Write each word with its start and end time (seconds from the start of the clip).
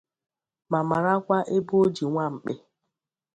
ma 0.71 0.79
marakwa 0.89 1.37
ebe 1.55 1.73
o 1.81 1.83
ji 1.95 2.05
nwamkpi 2.09 2.53